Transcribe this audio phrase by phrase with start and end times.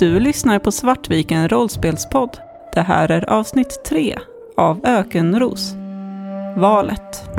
[0.00, 2.38] Du lyssnar på Svartviken rollspelspodd.
[2.74, 4.18] Det här är avsnitt 3
[4.56, 5.74] av Ökenros.
[6.56, 7.29] Valet.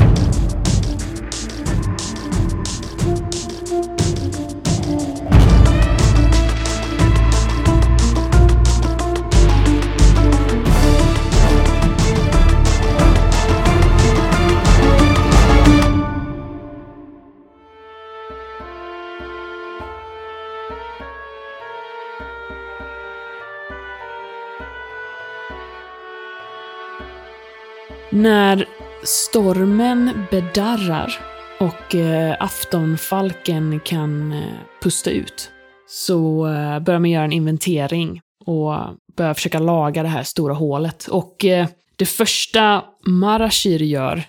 [28.21, 28.65] När
[29.03, 31.19] stormen bedarrar
[31.59, 35.51] och eh, aftonfalken kan eh, pusta ut
[35.87, 38.73] så eh, börjar man göra en inventering och
[39.17, 41.07] börjar försöka laga det här stora hålet.
[41.07, 44.23] Och eh, det första Marashir gör,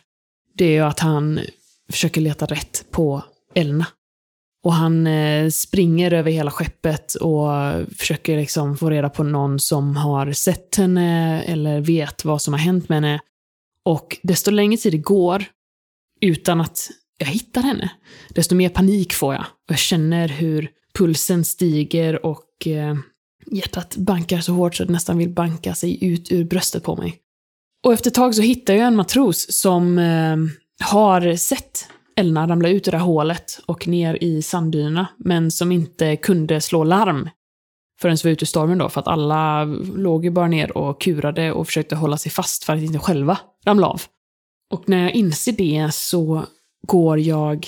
[0.55, 1.41] det är ju att han
[1.91, 3.23] försöker leta rätt på
[3.55, 3.87] Elna.
[4.65, 7.49] Och han eh, springer över hela skeppet och
[7.99, 12.61] försöker liksom få reda på någon som har sett henne eller vet vad som har
[12.61, 13.21] hänt med henne.
[13.85, 15.45] Och desto längre tid det går
[16.21, 17.91] utan att jag hittar henne,
[18.29, 19.43] desto mer panik får jag.
[19.43, 22.97] Och jag känner hur pulsen stiger och eh,
[23.47, 27.19] hjärtat bankar så hårt så det nästan vill banka sig ut ur bröstet på mig.
[27.85, 30.37] Och efter ett tag så hittar jag en matros som eh,
[30.91, 35.73] har sett Elna ramla ut ur det här hålet och ner i sanddynerna, men som
[35.73, 37.31] inte kunde slå larm
[38.03, 39.65] förrän vi var ute i stormen då, för att alla
[39.95, 43.39] låg ju bara ner och kurade och försökte hålla sig fast för att inte själva
[43.67, 44.03] ramla av.
[44.71, 46.45] Och när jag inser det så
[46.87, 47.67] går jag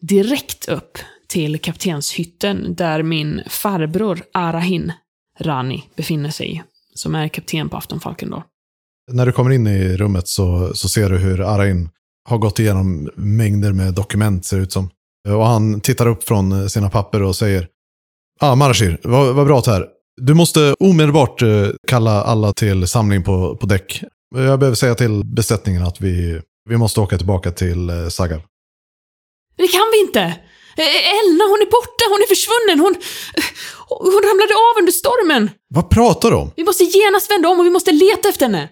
[0.00, 4.92] direkt upp till kaptenshytten där min farbror Arahin
[5.40, 6.62] Rani befinner sig,
[6.94, 8.44] som är kapten på Aftonfalken då.
[9.12, 11.88] När du kommer in i rummet så, så ser du hur Arahin
[12.28, 14.90] har gått igenom mängder med dokument, ser det ut som.
[15.28, 17.68] Och han tittar upp från sina papper och säger
[18.40, 19.86] Ja, ah, Marashir, vad, vad bra här.
[20.16, 24.02] Du måste omedelbart eh, kalla alla till samling på, på däck.
[24.34, 28.42] Jag behöver säga till besättningen att vi, vi måste åka tillbaka till eh, Sagar.
[29.56, 30.20] Det kan vi inte!
[30.76, 32.94] Eh, Elna, hon är borta, hon är försvunnen, hon...
[33.88, 35.50] Hon ramlade av under stormen!
[35.74, 36.50] Vad pratar du om?
[36.56, 38.68] Vi måste genast vända om och vi måste leta efter henne!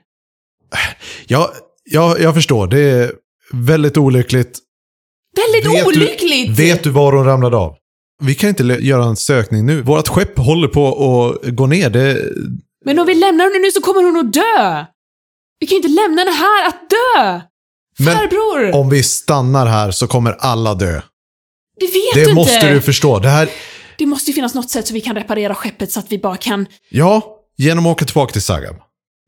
[1.26, 1.52] Ja,
[1.84, 2.66] ja jag förstår.
[2.66, 3.12] Det är
[3.52, 4.58] väldigt olyckligt.
[5.36, 6.56] Väldigt Vet olyckligt!
[6.56, 7.76] Du, vet du var hon ramlade av?
[8.22, 9.82] Vi kan inte göra en sökning nu.
[9.82, 10.88] Vårt skepp håller på
[11.44, 11.90] att gå ner.
[11.90, 12.32] Det...
[12.84, 14.84] Men om vi lämnar henne nu så kommer hon att dö!
[15.60, 17.40] Vi kan inte lämna henne här att dö!
[17.98, 18.74] Men Farbror!
[18.74, 21.00] Om vi stannar här så kommer alla dö.
[21.80, 22.72] det vet Det du måste inte!
[22.74, 23.18] du förstå.
[23.18, 23.48] Det här...
[23.98, 26.36] Det måste ju finnas något sätt så vi kan reparera skeppet så att vi bara
[26.36, 26.66] kan...
[26.90, 28.76] Ja, genom att åka tillbaka till Sagab.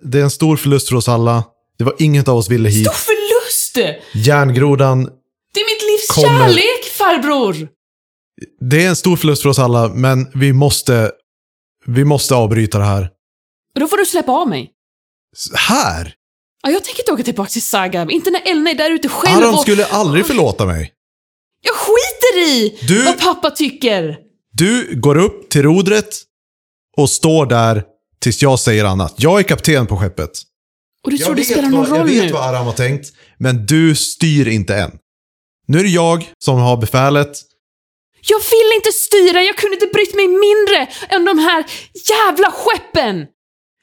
[0.04, 1.44] Det är en stor förlust för oss alla.
[1.78, 2.86] Det var inget av oss ville hit.
[2.86, 4.00] Stor förlust!
[4.14, 5.04] Järngrodan,
[5.54, 7.68] Det är mitt livs Kommer- kärlek, farbror!
[8.70, 11.12] Det är en stor förlust för oss alla, men vi måste...
[11.86, 13.10] Vi måste avbryta det här.
[13.74, 14.70] Då får du släppa av mig.
[15.36, 16.14] S- Här?
[16.62, 18.10] Ja, jag tänker inte åka tillbaka till Sagab.
[18.10, 19.60] Inte när Elna är där ute själv Aron och...
[19.60, 20.92] skulle aldrig förlåta mig.
[21.62, 24.18] Jag skiter i Du- vad pappa tycker!
[24.52, 26.08] Du går upp till rodret
[26.96, 27.84] och står där
[28.20, 29.14] tills jag säger annat.
[29.16, 30.30] Jag är kapten på skeppet.
[31.04, 32.32] Och du tror det spelar någon vad, roll jag vet nu?
[32.32, 34.98] vad Aram har tänkt, men du styr inte än.
[35.66, 37.38] Nu är det jag som har befälet.
[38.28, 41.64] Jag vill inte styra, jag kunde inte brytt mig mindre än de här
[42.10, 43.26] jävla skeppen!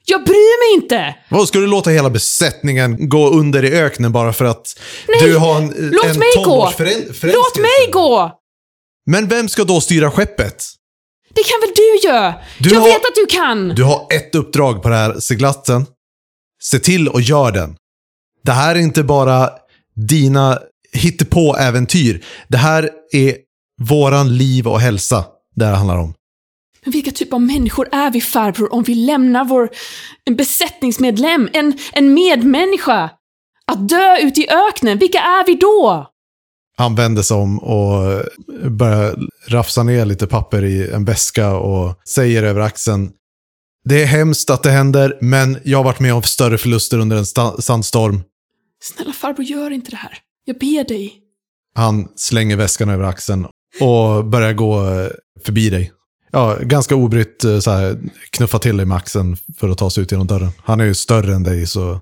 [0.06, 1.16] Jag bryr mig inte!
[1.30, 5.36] Vad ska du låta hela besättningen gå under i öknen bara för att Nej, du
[5.38, 6.72] har en, låt en mig gå!
[7.22, 8.32] Låt mig gå!
[9.06, 10.66] Men vem ska då styra skeppet?
[11.36, 12.34] Det kan väl du göra?
[12.60, 13.70] Du jag har- vet att du kan!
[13.70, 15.86] Du har ett uppdrag på den här seglatsen.
[16.64, 17.76] Se till och gör den.
[18.46, 19.50] Det här är inte bara
[20.10, 20.60] dina
[20.94, 22.24] hittepå-äventyr.
[22.48, 23.38] Det här är
[23.82, 25.26] våran liv och hälsa
[25.56, 26.14] det här handlar om.
[26.84, 29.70] Men vilka typ av människor är vi farbror om vi lämnar vår
[30.26, 33.10] en besättningsmedlem, en, en medmänniska,
[33.68, 34.98] att dö ute i öknen?
[34.98, 36.10] Vilka är vi då?
[36.78, 38.26] Han vänder sig om och
[38.72, 39.16] börjar
[39.48, 43.12] rafsa ner lite papper i en väska och säger över axeln.
[43.86, 47.18] Det är hemskt att det händer, men jag har varit med om större förluster under
[47.18, 47.26] en
[47.62, 48.22] sandstorm.
[48.82, 50.18] Snälla farbror, gör inte det här.
[50.46, 51.14] Jag ber dig.
[51.76, 53.48] Han slänger väskan över axeln
[53.82, 54.84] och börjar gå
[55.46, 55.92] förbi dig.
[56.32, 58.00] Ja, ganska obrytt eh, så här,
[58.30, 60.52] knuffa till dig med axeln för att ta sig ut genom dörren.
[60.58, 62.02] Han är ju större än dig så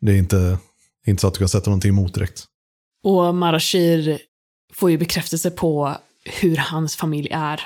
[0.00, 0.58] det är inte,
[1.06, 2.44] inte så att du kan sätta någonting emot direkt.
[3.04, 4.18] Och Marashir
[4.72, 7.60] får ju bekräftelse på hur hans familj är.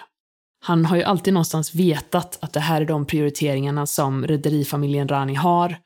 [0.65, 5.35] Han har ju alltid någonstans vetat att det här är de prioriteringarna som rederifamiljen Rani
[5.35, 5.77] har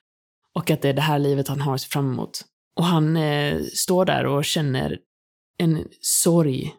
[0.55, 2.45] och att det är det här livet han har att se fram emot.
[2.77, 4.99] Och han eh, står där och känner
[5.59, 6.75] en sorg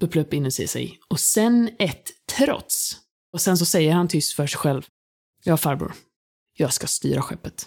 [0.00, 2.96] bubbla upp inuti sig och sen ett trots
[3.32, 4.82] Och sen så säger han tyst för sig själv.
[5.44, 5.92] Ja, farbror.
[6.56, 7.66] Jag ska styra skeppet.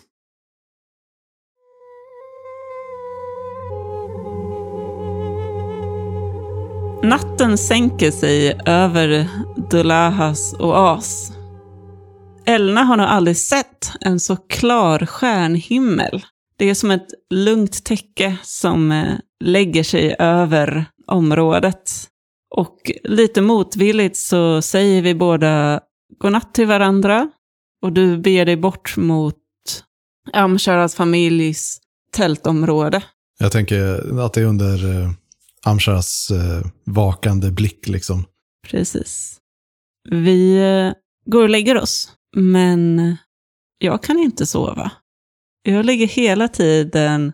[7.04, 9.28] Natten sänker sig över
[9.72, 11.32] Dulahas oas.
[12.46, 16.26] Elna har nog aldrig sett en så klar stjärnhimmel.
[16.58, 19.14] Det är som ett lugnt täcke som eh,
[19.44, 22.10] lägger sig över området.
[22.58, 25.82] Och lite motvilligt så säger vi båda
[26.20, 27.32] godnatt till varandra.
[27.82, 29.38] Och du ber dig bort mot
[30.34, 31.80] Amsharas familjs
[32.12, 33.04] tältområde.
[33.40, 35.12] Jag tänker att det är under eh,
[35.66, 38.26] Amsharas eh, vakande blick liksom.
[38.68, 39.38] Precis.
[40.10, 40.94] Vi eh,
[41.32, 43.18] går och lägger oss, men
[43.78, 44.92] jag kan inte sova.
[45.64, 47.34] Jag ligger hela tiden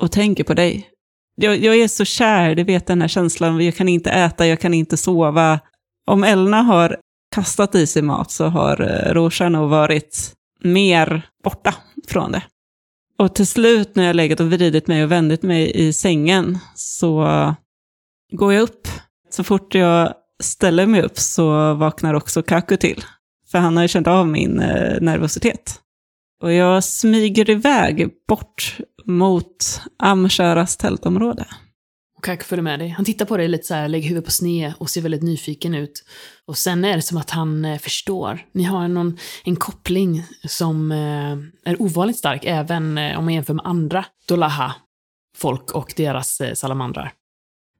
[0.00, 0.90] och tänker på dig.
[1.36, 4.60] Jag, jag är så kär, du vet den här känslan, jag kan inte äta, jag
[4.60, 5.60] kan inte sova.
[6.06, 6.96] Om Elna har
[7.34, 11.74] kastat i sig mat så har eh, Roshan nog varit mer borta
[12.08, 12.42] från det.
[13.18, 17.26] Och till slut när jag legat och vridit mig och vändit mig i sängen så
[18.32, 18.88] går jag upp.
[19.30, 23.04] Så fort jag ställer mig upp så vaknar också Kaku till.
[23.50, 25.80] För han har ju känt av min eh, nervositet.
[26.42, 28.76] Och jag smyger iväg bort
[29.06, 31.46] mot Amsharas tältområde.
[32.16, 32.88] Och Kaku följer med dig.
[32.88, 35.74] Han tittar på dig lite så här, lägger huvudet på sned och ser väldigt nyfiken
[35.74, 36.04] ut.
[36.46, 38.46] Och sen är det som att han eh, förstår.
[38.52, 43.54] Ni har någon, en koppling som eh, är ovanligt stark, även eh, om man jämför
[43.54, 44.74] med andra Dolaha
[45.36, 47.12] folk och deras salamandrar.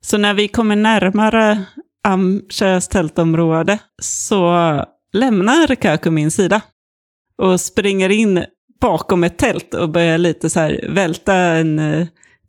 [0.00, 1.64] Så när vi kommer närmare
[2.08, 6.61] Amsharas tältområde så lämnar Kaku min sida
[7.38, 8.44] och springer in
[8.81, 12.06] bakom ett tält och börjar lite så här välta en eh,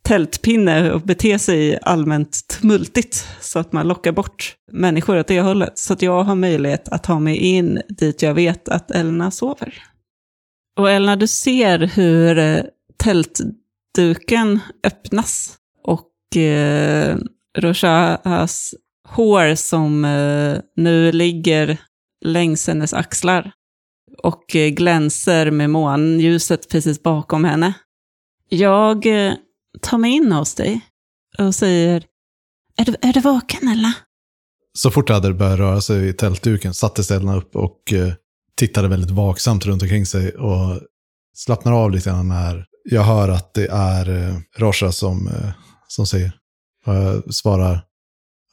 [0.07, 5.77] tältpinne och bete sig allmänt tumultigt så att man lockar bort människor åt det hållet.
[5.77, 9.73] Så att jag har möjlighet att ta mig in dit jag vet att Elna sover.
[10.79, 12.61] Och Elna, du ser hur eh,
[12.97, 17.17] tältduken öppnas och eh,
[17.57, 18.75] Roshahas
[19.07, 21.77] hår som eh, nu ligger
[22.25, 23.51] längs hennes axlar
[24.23, 27.73] och eh, glänser med månljuset precis bakom henne.
[28.49, 29.33] Jag eh,
[29.81, 30.81] tar mig in hos dig
[31.37, 32.03] och säger,
[32.77, 33.93] är du, är du vaken eller?
[34.73, 38.13] Så fort Adder började röra sig i tältduken satte ställena upp och eh,
[38.57, 40.81] tittade väldigt vaksamt runt omkring sig och
[41.35, 45.29] slappnar av lite grann när jag hör att det är Rosha som,
[45.87, 46.31] som säger.
[46.85, 47.81] Och jag svarar,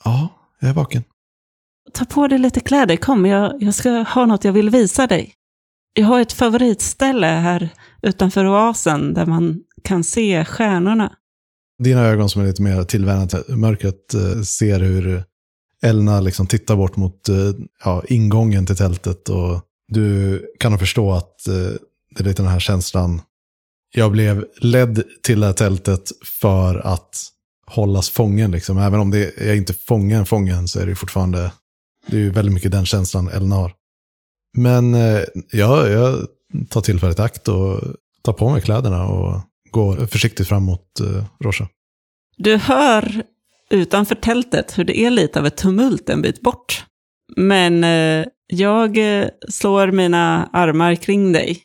[0.05, 0.28] ja,
[0.61, 1.05] jag är vaken.
[1.93, 5.34] Ta på dig lite kläder, kom, jag, jag ska ha något jag vill visa dig.
[5.96, 7.69] Jag har ett favoritställe här
[8.02, 11.12] utanför oasen där man kan se stjärnorna.
[11.82, 15.25] Dina ögon som är lite mer tillvända till mörkret eh, ser hur
[15.82, 17.37] Elna liksom tittar bort mot eh,
[17.85, 21.55] ja, ingången till tältet och du kan nog förstå att eh,
[22.11, 23.20] det är lite den här känslan.
[23.94, 27.17] Jag blev ledd till det här tältet för att
[27.67, 28.50] hållas fången.
[28.50, 28.79] Liksom.
[28.79, 31.52] Även om det, jag är inte fången fången så är det fortfarande,
[32.06, 33.73] det är ju väldigt mycket den känslan Elna har.
[34.54, 35.20] Men eh,
[35.52, 36.26] ja, jag
[36.68, 37.80] tar tillfället i akt och
[38.22, 39.40] tar på mig kläderna och
[39.70, 41.68] går försiktigt fram mot eh, Rosha.
[42.36, 43.22] Du hör
[43.70, 46.84] utanför tältet hur det är lite av ett tumult en bit bort.
[47.37, 48.99] Men eh, jag
[49.49, 51.62] slår mina armar kring dig.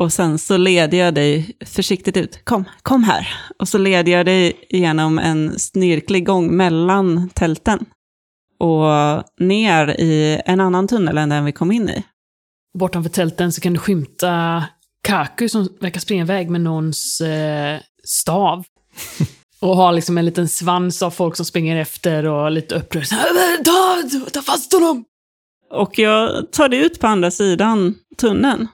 [0.00, 2.44] Och sen så leder jag dig försiktigt ut.
[2.44, 3.28] Kom, kom här.
[3.58, 7.86] Och så leder jag dig genom en snirklig gång mellan tälten.
[8.58, 12.04] Och ner i en annan tunnel än den vi kom in i.
[12.78, 14.64] Bortanför tälten så kan du skymta
[15.02, 18.64] Kaku som verkar springa iväg med någons eh, stav.
[19.60, 23.04] och har liksom en liten svans av folk som springer efter och lite upprörd.
[23.10, 25.04] Här, Ta, ta fast honom!
[25.70, 28.68] Och jag tar dig ut på andra sidan tunneln.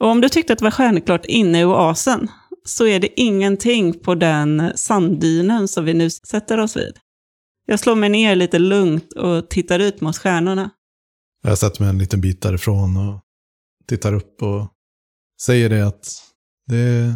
[0.00, 2.28] Och om du tyckte att det var stjärnklart inne i oasen,
[2.64, 6.96] så är det ingenting på den sanddynen som vi nu sätter oss vid.
[7.66, 10.70] Jag slår mig ner lite lugnt och tittar ut mot stjärnorna.
[11.42, 13.20] Jag sätter mig en liten bit därifrån och
[13.86, 14.68] tittar upp och
[15.42, 16.22] säger det att
[16.66, 17.14] det är,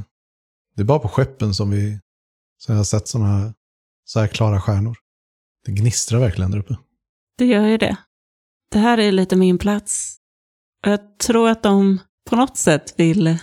[0.77, 2.01] det är bara på skeppen som vi
[2.59, 3.53] som jag har sett såna här,
[4.05, 4.97] så här klara stjärnor.
[5.65, 6.77] Det gnistrar verkligen där uppe.
[7.39, 7.97] Det gör ju det.
[8.73, 10.17] Det här är lite min plats.
[10.85, 11.99] Och jag tror att de
[12.31, 13.39] på något sätt vill,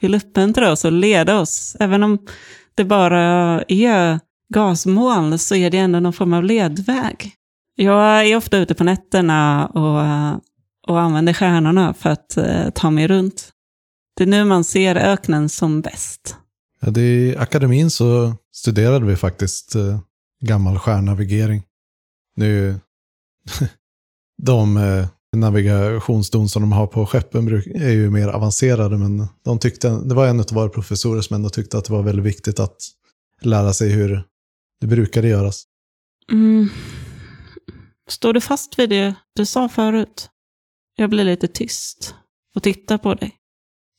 [0.00, 1.76] vill uppmuntra oss och leda oss.
[1.80, 2.26] Även om
[2.74, 4.20] det bara är
[4.54, 7.32] gasmoln så är det ändå någon form av ledväg.
[7.74, 13.06] Jag är ofta ute på nätterna och, och använder stjärnorna för att eh, ta mig
[13.06, 13.52] runt.
[14.16, 16.36] Det är nu man ser öknen som bäst.
[16.80, 20.00] Ja, det I akademin så studerade vi faktiskt eh,
[20.40, 21.62] gammal stjärnnavigering.
[22.36, 22.80] Nu,
[24.42, 29.88] de, eh, navigationsdon som de har på skeppen är ju mer avancerade, men de tyckte,
[29.88, 32.76] det var en av våra professorer som ändå tyckte att det var väldigt viktigt att
[33.42, 34.24] lära sig hur
[34.80, 35.64] det brukade göras.
[36.32, 36.68] Mm.
[38.08, 40.30] Står du fast vid det du sa förut?
[40.96, 42.14] Jag blir lite tyst
[42.54, 43.34] och tittar på dig.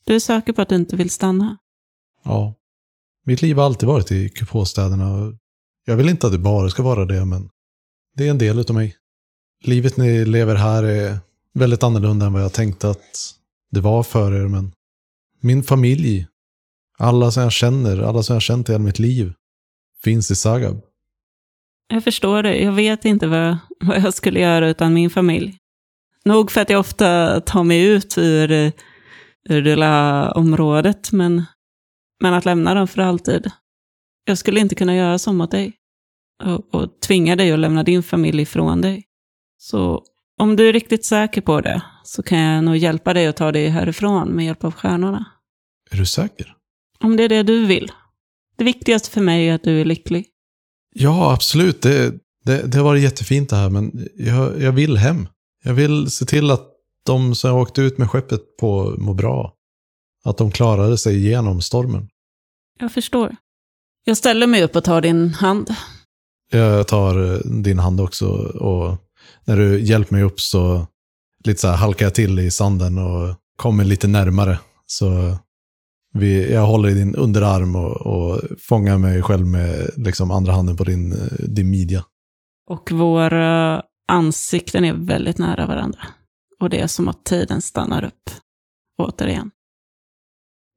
[0.04, 1.58] Du är säker på att du inte vill stanna?
[2.24, 2.54] Ja.
[3.24, 5.38] Mitt liv har alltid varit i kupåstäderna.
[5.84, 7.50] Jag vill inte att det bara ska vara det, men
[8.16, 8.96] det är en del av mig.
[9.64, 11.18] Livet ni lever här är
[11.54, 13.34] väldigt annorlunda än vad jag tänkte att
[13.70, 14.72] det var för er, men
[15.40, 16.26] min familj,
[16.98, 19.32] alla som jag känner, alla som jag känt i hela mitt liv,
[20.04, 20.80] finns i Sagab.
[21.88, 22.58] Jag förstår det.
[22.58, 25.58] Jag vet inte vad, vad jag skulle göra utan min familj.
[26.24, 28.50] Nog för att jag ofta tar mig ut ur,
[29.48, 31.44] ur det lilla området, men,
[32.20, 33.50] men att lämna dem för alltid.
[34.24, 35.76] Jag skulle inte kunna göra så mot dig.
[36.44, 39.04] Och, och tvinga dig att lämna din familj ifrån dig.
[39.58, 40.04] Så
[40.38, 43.52] om du är riktigt säker på det så kan jag nog hjälpa dig att ta
[43.52, 45.24] dig härifrån med hjälp av stjärnorna.
[45.90, 46.54] Är du säker?
[47.00, 47.92] Om det är det du vill.
[48.60, 50.26] Det viktigaste för mig är att du är lycklig.
[50.94, 51.82] Ja, absolut.
[51.82, 52.14] Det,
[52.44, 55.28] det, det har varit jättefint det här, men jag, jag vill hem.
[55.64, 56.66] Jag vill se till att
[57.06, 59.54] de som jag åkte ut med skeppet på mår bra.
[60.24, 62.08] Att de klarade sig igenom stormen.
[62.78, 63.36] Jag förstår.
[64.04, 65.74] Jag ställer mig upp och tar din hand.
[66.52, 68.96] Jag tar eh, din hand också och
[69.44, 70.86] när du hjälper mig upp så
[71.44, 74.58] lite så halkar jag till i sanden och kommer lite närmare.
[74.86, 75.36] Så
[76.12, 80.76] vi, jag håller i din underarm och, och fångar mig själv med liksom andra handen
[80.76, 82.04] på din, eh, din midja.
[82.68, 86.00] Och våra ansikten är väldigt nära varandra.
[86.60, 88.30] Och det är som att tiden stannar upp.
[88.98, 89.50] Återigen.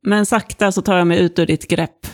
[0.05, 2.07] Men sakta så tar jag mig ut ur ditt grepp.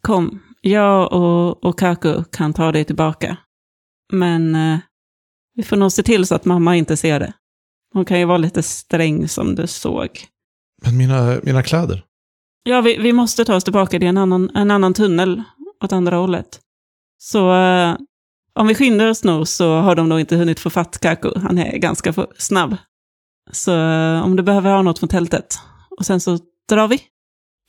[0.00, 3.36] Kom, jag och, och Kaku kan ta dig tillbaka.
[4.12, 4.78] Men eh,
[5.54, 7.32] vi får nog se till så att mamma inte ser det.
[7.92, 10.08] Hon kan ju vara lite sträng som du såg.
[10.82, 12.04] Men mina, mina kläder?
[12.62, 13.98] Ja, vi, vi måste ta oss tillbaka.
[13.98, 15.42] Det är en annan, en annan tunnel
[15.84, 16.60] åt andra hållet.
[17.18, 17.96] Så eh,
[18.54, 21.30] om vi skyndar oss nog så har de nog inte hunnit få fatt Kaku.
[21.36, 22.76] Han är ganska snabb.
[23.52, 25.58] Så eh, om du behöver ha något från tältet.
[25.98, 26.38] Och sen så
[26.68, 27.02] drar vi.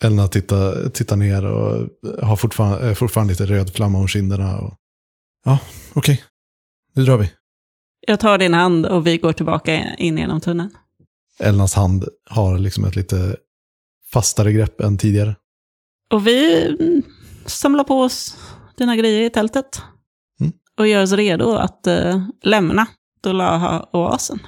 [0.03, 1.89] Elna tittar, tittar ner och
[2.21, 4.59] har fortfarande, fortfarande lite röd flamma om kinderna.
[4.59, 4.73] Och...
[5.45, 5.59] Ja,
[5.93, 6.23] okej.
[6.95, 7.31] Nu drar vi.
[8.07, 10.77] Jag tar din hand och vi går tillbaka in genom tunneln.
[11.39, 13.35] Elnas hand har liksom ett lite
[14.13, 15.35] fastare grepp än tidigare.
[16.11, 17.03] Och vi mm,
[17.45, 18.37] samlar på oss
[18.77, 19.81] dina grejer i tältet.
[20.39, 20.53] Mm.
[20.79, 22.87] Och gör oss redo att eh, lämna
[23.23, 24.39] Dolaha-oasen.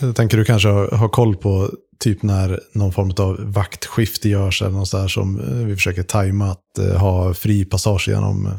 [0.00, 4.62] Jag tänker du kanske har, har koll på typ när någon form av vaktskifte görs
[4.62, 8.46] eller något sådär som eh, vi försöker tajma att eh, ha fri passage genom.
[8.46, 8.52] eh.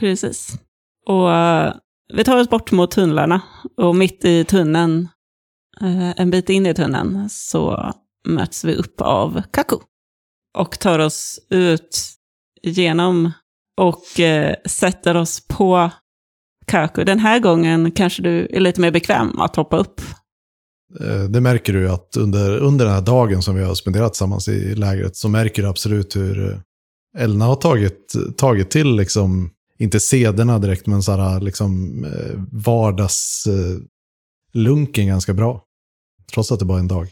[0.00, 0.58] Precis.
[1.06, 1.74] Och eh,
[2.14, 3.40] vi tar oss bort mot tunnlarna.
[3.76, 5.08] Och mitt i tunneln,
[5.80, 7.92] eh, en bit in i tunneln, så
[8.28, 9.76] möts vi upp av Kaku.
[10.58, 12.08] Och tar oss ut
[12.62, 13.32] genom
[13.80, 15.90] och eh, sätter oss på
[16.66, 17.04] Kaku.
[17.04, 20.00] Den här gången kanske du är lite mer bekväm att hoppa upp.
[21.00, 24.48] Eh, det märker du att under, under den här dagen som vi har spenderat tillsammans
[24.48, 26.58] i lägret så märker du absolut hur eh,
[27.22, 35.34] Elna har tagit, tagit till, liksom, inte sederna direkt, men sådär, liksom, eh, vardagslunken ganska
[35.34, 35.62] bra.
[36.32, 37.08] Trots att det bara är en dag.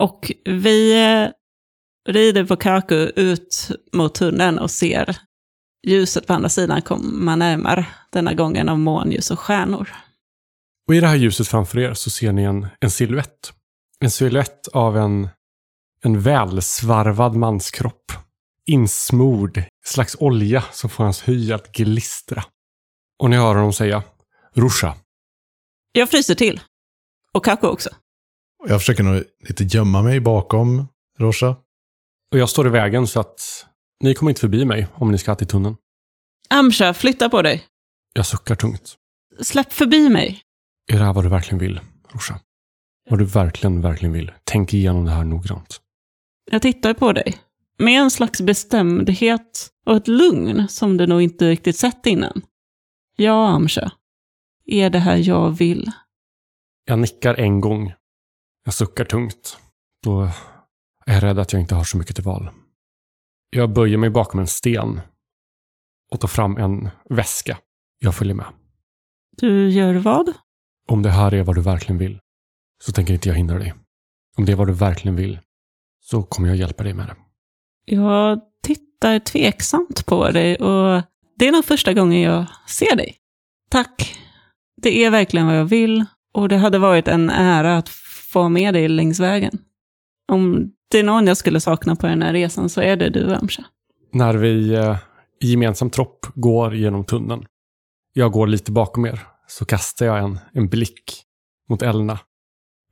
[0.00, 1.30] Och vi eh,
[2.12, 5.16] rider på Kaku ut mot tunneln och ser
[5.86, 7.86] ljuset på andra sidan komma närmare.
[8.12, 9.88] Denna gången av månljus och stjärnor.
[10.88, 13.52] Och i det här ljuset framför er så ser ni en, en silhuett.
[14.00, 15.28] En silhuett av en,
[16.04, 18.12] en välsvarvad manskropp.
[18.66, 22.44] Insmord slags olja som får hans hy att glistra.
[23.22, 24.02] Och ni hör honom säga
[24.54, 24.94] Rusha.
[25.92, 26.60] Jag fryser till.
[27.32, 27.90] Och Kaku också.
[28.60, 30.88] Och Jag försöker nog lite gömma mig bakom
[31.18, 31.56] Rosha.
[32.32, 33.66] Och jag står i vägen så att
[34.00, 35.76] ni kommer inte förbi mig om ni ska till tunneln.
[36.50, 37.64] Amsha, flytta på dig.
[38.12, 38.96] Jag suckar tungt.
[39.40, 40.40] Släpp förbi mig.
[40.92, 41.80] Är det här vad du verkligen vill,
[42.12, 42.40] Rusha?
[43.10, 44.32] Vad du verkligen, verkligen vill.
[44.44, 45.80] Tänk igenom det här noggrant.
[46.50, 47.38] Jag tittar på dig.
[47.78, 52.42] Med en slags bestämdhet och ett lugn som du nog inte riktigt sett innan.
[53.16, 53.92] Ja, Amsha.
[54.66, 55.90] Är det här jag vill?
[56.84, 57.92] Jag nickar en gång.
[58.64, 59.58] Jag suckar tungt.
[60.02, 60.22] Då
[61.06, 62.50] är jag rädd att jag inte har så mycket till val.
[63.50, 65.00] Jag böjer mig bakom en sten
[66.10, 67.58] och tar fram en väska.
[67.98, 68.46] Jag följer med.
[69.36, 70.32] Du gör vad?
[70.88, 72.18] Om det här är vad du verkligen vill,
[72.84, 73.74] så tänker inte jag hindra dig.
[74.36, 75.40] Om det är vad du verkligen vill,
[76.00, 77.16] så kommer jag hjälpa dig med det.
[77.84, 81.02] Jag tittar tveksamt på dig och
[81.36, 83.16] det är nog första gången jag ser dig.
[83.70, 84.18] Tack.
[84.82, 87.88] Det är verkligen vad jag vill Och det hade varit en ära att
[88.32, 89.58] få med dig längs vägen.
[90.32, 93.34] Om det är någon jag skulle sakna på den här resan så är det du,
[93.34, 93.64] Amsha.
[94.12, 94.96] När vi eh,
[95.40, 97.46] i gemensam tropp går genom tunneln.
[98.12, 101.22] Jag går lite bakom er, så kastar jag en, en blick
[101.68, 102.18] mot Elna.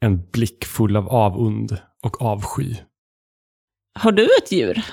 [0.01, 2.77] En blick full av avund och avsky.
[3.99, 4.85] Har du ett djur?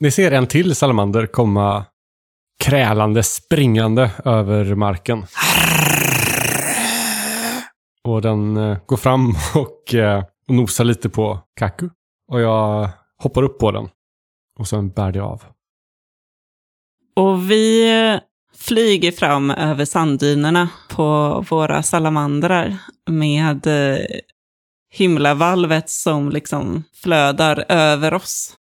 [0.00, 1.84] Ni ser en till salamander komma
[2.64, 5.26] krälande, springande över marken.
[8.08, 11.88] Och den eh, går fram och, eh, och nosar lite på Kaku.
[12.32, 12.88] Och jag
[13.22, 13.88] hoppar upp på den.
[14.58, 15.42] Och sen bär det av.
[17.16, 18.20] Och vi eh,
[18.56, 22.76] flyger fram över sanddynerna på våra salamandrar
[23.10, 24.06] med eh,
[24.90, 28.57] himlavalvet som liksom flödar över oss.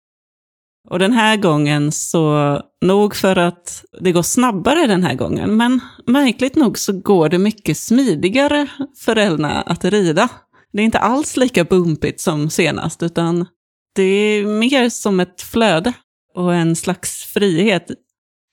[0.90, 5.80] Och den här gången så, nog för att det går snabbare den här gången, men
[6.08, 10.30] märkligt nog så går det mycket smidigare för Elna att rida.
[10.74, 13.48] Det är inte alls lika bumpigt som senast, utan
[13.96, 15.94] det är mer som ett flöde
[16.34, 17.88] och en slags frihet.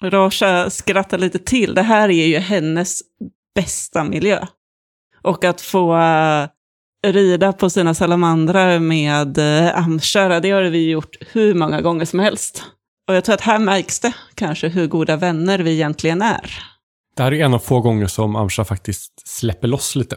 [0.02, 1.74] Rasha skrattar lite till.
[1.74, 3.00] Det här är ju hennes
[3.54, 4.46] bästa miljö.
[5.22, 5.98] Och att få
[7.06, 12.18] rida på sina salamandrar med uh, Amshara, det har vi gjort hur många gånger som
[12.18, 12.64] helst.
[13.08, 16.58] Och jag tror att här märks det kanske hur goda vänner vi egentligen är.
[17.16, 20.16] Det här är en av få gånger som Amsha faktiskt släpper loss lite.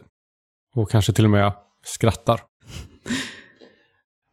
[0.75, 1.53] Och kanske till och med
[1.85, 2.41] skrattar.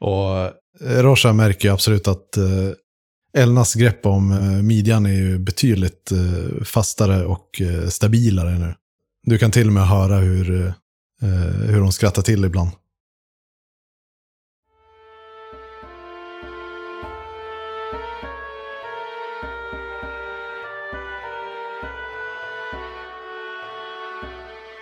[0.00, 6.12] Och Rosha märker ju absolut att eh, Elnas grepp om eh, midjan är ju betydligt
[6.12, 8.74] eh, fastare och eh, stabilare nu.
[9.26, 10.72] Du kan till och med höra hur, eh,
[11.22, 12.70] Eh, hur hon skrattar till ibland.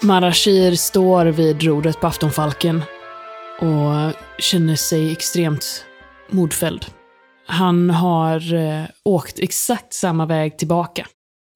[0.03, 2.83] Marashir står vid rodret på aftonfalken
[3.61, 5.85] och känner sig extremt
[6.31, 6.87] modfälld.
[7.47, 11.07] Han har eh, åkt exakt samma väg tillbaka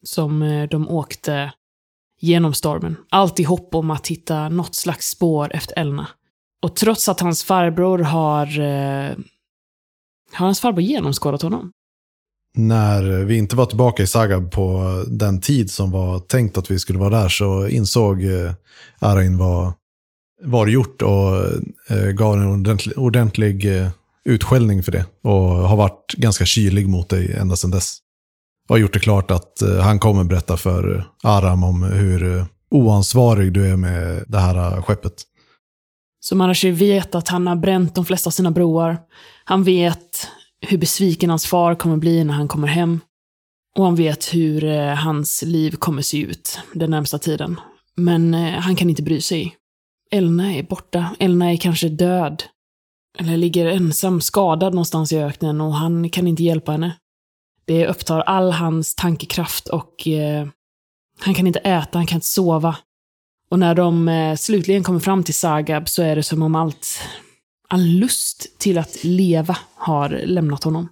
[0.04, 1.52] som eh, de åkte
[2.20, 2.96] genom stormen.
[3.10, 6.08] Allt i hopp om att hitta något slags spår efter Elna.
[6.62, 8.60] Och trots att hans farbror har...
[8.60, 9.16] Eh,
[10.32, 11.72] har hans farbror genomskådat honom?
[12.56, 16.78] När vi inte var tillbaka i Sagab på den tid som var tänkt att vi
[16.78, 18.52] skulle vara där så insåg eh,
[18.98, 19.72] Arain vad
[20.42, 21.36] var gjort och
[21.90, 23.88] eh, gav en ordentlig, ordentlig eh,
[24.24, 25.06] utskällning för det.
[25.22, 27.98] Och har varit ganska kylig mot dig ända sedan dess.
[28.68, 32.38] Och har gjort det klart att eh, han kommer berätta för eh, Aram om hur
[32.38, 35.22] eh, oansvarig du är med det här skeppet.
[36.20, 38.98] Så Marashi vet att han har bränt de flesta av sina broar.
[39.44, 40.28] Han vet
[40.60, 43.00] hur besviken hans far kommer bli när han kommer hem.
[43.76, 47.60] Och han vet hur hans liv kommer se ut den närmsta tiden.
[47.96, 49.56] Men han kan inte bry sig.
[50.10, 51.10] Elna är borta.
[51.18, 52.42] Elna är kanske död.
[53.18, 56.96] Eller ligger ensam skadad någonstans i öknen och han kan inte hjälpa henne.
[57.66, 60.46] Det upptar all hans tankekraft och eh,
[61.20, 62.76] han kan inte äta, han kan inte sova.
[63.50, 67.00] Och när de eh, slutligen kommer fram till Sagab så är det som om allt,
[67.68, 70.88] all lust till att leva har lämnat honom.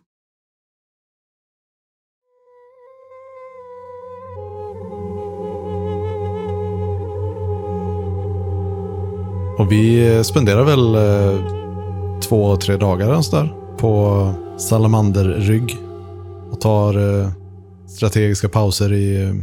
[9.59, 11.41] Och vi eh, spenderar väl eh,
[12.21, 15.82] två, tre dagar ens där på eh, salamanderrygg.
[16.63, 17.31] Tar eh,
[17.89, 19.35] strategiska pauser i eh,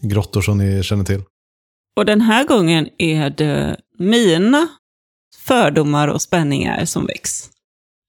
[0.00, 1.22] grottor som ni känner till.
[1.96, 4.68] Och den här gången är det mina
[5.36, 7.50] fördomar och spänningar som väcks.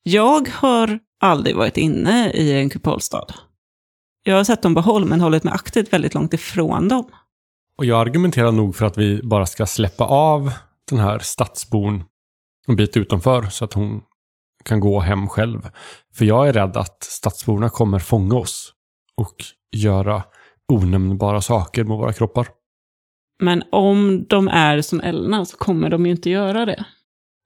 [0.03, 3.25] Jag har aldrig varit inne i en kupolstad.
[4.23, 7.05] Jag har sett dem på håll, men hållit mig aktivt väldigt långt ifrån dem.
[7.77, 10.51] Och jag argumenterar nog för att vi bara ska släppa av
[10.89, 12.03] den här stadsbon
[12.67, 14.01] en bit utanför så att hon
[14.63, 15.69] kan gå hem själv.
[16.13, 18.73] För jag är rädd att stadsborna kommer fånga oss
[19.17, 19.35] och
[19.75, 20.23] göra
[20.71, 22.47] onämnbara saker med våra kroppar.
[23.41, 26.85] Men om de är som Elna så kommer de ju inte göra det.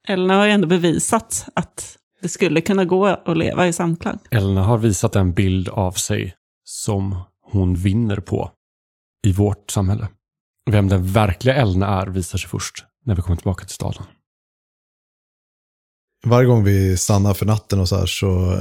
[0.08, 4.18] Elna har ju ändå bevisat att det skulle kunna gå att leva i samklang.
[4.30, 8.50] Elna har visat en bild av sig som hon vinner på
[9.26, 10.08] i vårt samhälle.
[10.70, 14.02] Vem den verkliga Elna är visar sig först när vi kommer tillbaka till staden.
[16.26, 18.58] Varje gång vi stannar för natten och så här så,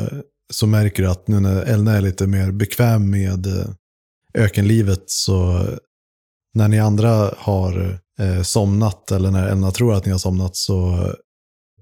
[0.54, 3.68] så märker du att nu när Elna är lite mer bekväm med eh,
[4.34, 5.68] ökenlivet så
[6.54, 11.08] när ni andra har eh, somnat eller när Elna tror att ni har somnat så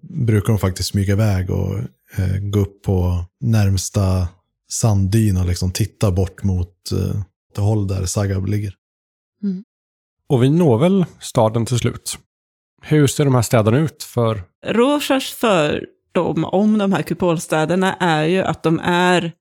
[0.02, 1.78] brukar hon faktiskt smyga iväg och
[2.18, 4.28] eh, gå upp på närmsta
[4.72, 7.22] sanddyn och liksom titta bort mot eh,
[7.56, 8.74] det håll där Sagab ligger.
[10.28, 12.18] Och vi når väl staden till slut.
[12.86, 14.42] Hur ser de här städerna ut för...
[14.66, 19.32] Rorschachs fördom om de här kupolstäderna är ju att de är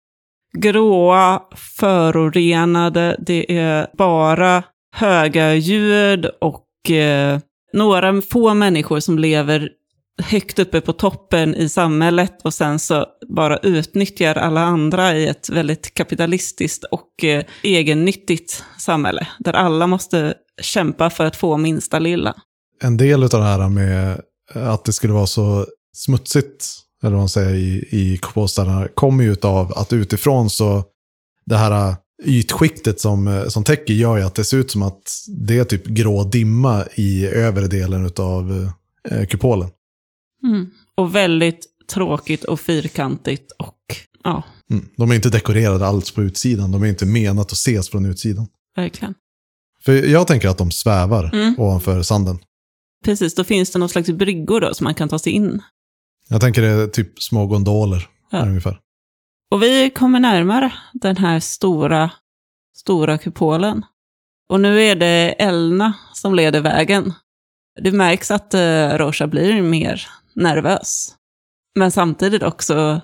[0.58, 1.42] gråa,
[1.78, 4.62] förorenade, det är bara
[4.94, 7.38] höga ljud och eh,
[7.72, 9.70] några få människor som lever
[10.22, 15.48] högt uppe på toppen i samhället och sen så bara utnyttjar alla andra i ett
[15.48, 19.26] väldigt kapitalistiskt och eh, egennyttigt samhälle.
[19.38, 22.34] Där alla måste kämpa för att få minsta lilla.
[22.84, 24.20] En del av det här med
[24.54, 25.66] att det skulle vara så
[25.96, 26.68] smutsigt,
[27.02, 30.84] eller vad man säger, i, i kupolstäderna kommer ju av att utifrån så
[31.46, 35.58] det här ytskiktet som, som täcker gör ju att det ser ut som att det
[35.58, 38.70] är typ grå dimma i övre delen av
[39.10, 39.70] eh, kupolen.
[40.44, 40.70] Mm.
[40.94, 43.78] Och väldigt tråkigt och fyrkantigt och
[44.24, 44.42] ja.
[44.70, 44.88] Mm.
[44.96, 46.72] De är inte dekorerade alls på utsidan.
[46.72, 48.46] De är inte menat att ses från utsidan.
[48.76, 49.14] Verkligen.
[49.84, 51.54] För jag tänker att de svävar Mm.
[51.58, 52.38] ovanför sanden.
[53.02, 55.62] Precis, då finns det någon slags bryggor då som man kan ta sig in.
[56.28, 58.46] Jag tänker det är typ små gondoler Ja.
[58.46, 58.78] ungefär.
[59.50, 62.10] Och vi kommer närmare den här stora,
[62.76, 63.84] stora kupolen.
[64.48, 67.12] Och nu är det Elna som leder vägen.
[67.82, 71.14] Det märks att eh, blir mer nervös.
[71.74, 73.00] Men samtidigt också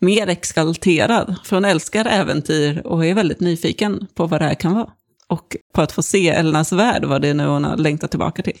[0.00, 1.36] mer exalterad.
[1.44, 4.90] För hon älskar äventyr och är väldigt nyfiken på vad det här kan vara.
[5.26, 8.42] Och på att få se Elnas värld, vad det är nu hon har längtat tillbaka
[8.42, 8.58] till.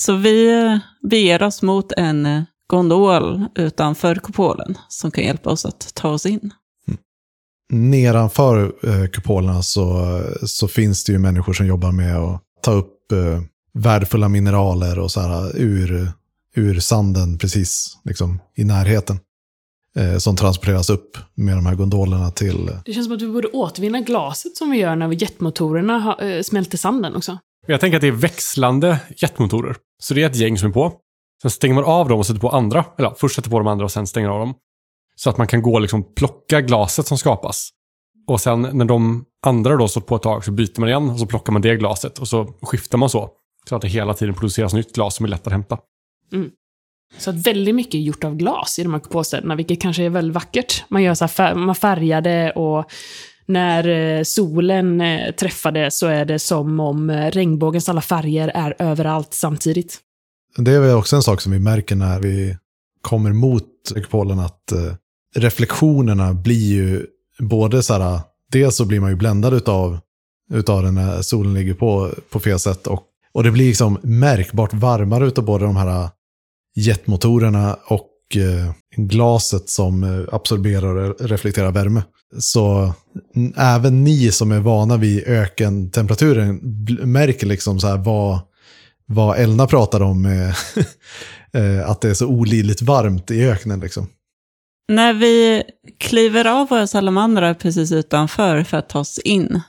[0.00, 5.64] Så vi eh, beger oss mot en eh, gondol utanför kupolen som kan hjälpa oss
[5.64, 6.50] att ta oss in.
[7.72, 13.12] Nedanför eh, kupolerna så, så finns det ju människor som jobbar med att ta upp
[13.12, 13.42] eh,
[13.74, 16.12] värdefulla mineraler och så här ur,
[16.54, 19.20] ur sanden precis liksom, i närheten.
[19.96, 22.70] Eh, som transporteras upp med de här gondolerna till...
[22.84, 26.42] Det känns som att vi borde återvinna glaset som vi gör när jetmotorerna ha, äh,
[26.42, 27.38] smälter sanden också.
[27.70, 29.76] Jag tänker att det är växlande jetmotorer.
[29.98, 30.92] Så det är ett gäng som är på.
[31.42, 32.84] Sen stänger man av dem och sätter på andra.
[32.98, 34.54] Eller ja, först sätter på de andra och sen stänger av dem.
[35.16, 37.70] Så att man kan gå och liksom plocka glaset som skapas.
[38.26, 41.18] Och sen när de andra då stått på ett tag så byter man igen och
[41.18, 43.30] så plockar man det glaset och så skiftar man så.
[43.68, 45.78] Så att det hela tiden produceras nytt glas som är lätt att hämta.
[46.32, 46.50] Mm.
[47.18, 50.10] Så att väldigt mycket är gjort av glas i de här kupolstäderna, vilket kanske är
[50.10, 50.84] väldigt vackert.
[50.88, 52.90] Man gör så här, fär- man färgar det och
[53.48, 58.74] när eh, solen eh, träffade så är det som om eh, regnbågens alla färger är
[58.78, 59.98] överallt samtidigt.
[60.56, 62.56] Det är väl också en sak som vi märker när vi
[63.00, 63.64] kommer mot
[63.96, 64.72] ekopolen, att
[65.36, 67.06] reflektionerna blir ju
[67.38, 68.20] både så här,
[68.52, 69.98] dels så blir man ju bländad utav,
[70.52, 74.74] utav den när solen ligger på, på fel sätt och, och det blir liksom märkbart
[74.74, 76.10] varmare utav både de här
[76.74, 78.10] jetmotorerna och
[79.06, 82.02] glaset som eh, absorberar och reflekterar värme.
[82.38, 82.92] Så
[83.56, 86.60] även ni som är vana vid ökentemperaturen
[87.02, 88.40] märker liksom så här vad,
[89.06, 90.26] vad Elna pratar om,
[91.52, 93.80] eh, att det är så olidligt varmt i öknen.
[93.80, 94.08] Liksom.
[94.88, 95.62] När vi
[95.98, 99.60] kliver av våra salamandrar precis utanför för att ta oss in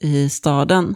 [0.00, 0.94] i staden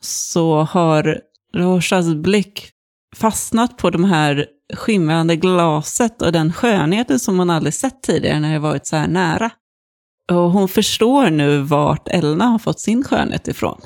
[0.00, 1.20] så har
[1.54, 2.70] Roshas blick
[3.16, 8.52] fastnat på de här skimrande glaset och den skönheten som hon aldrig sett tidigare när
[8.52, 9.50] det varit så här nära.
[10.32, 13.80] Och hon förstår nu vart Elna har fått sin skönhet ifrån.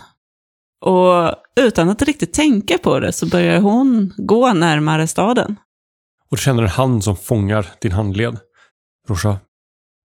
[0.84, 5.56] Och utan att riktigt tänka på det så börjar hon gå närmare staden.
[6.30, 8.38] Och du känner en hand som fångar din handled.
[9.08, 9.38] Rosha,